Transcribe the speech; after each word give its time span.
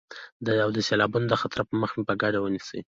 او 0.63 0.69
د 0.75 0.77
سيلابونو 0.87 1.25
د 1.29 1.33
خطر 1.41 1.59
مخه 1.81 1.99
په 2.07 2.13
ګډه 2.21 2.39
ونيسئ. 2.41 2.79